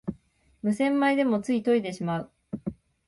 [0.63, 2.31] 無洗米でもつい研いでしまう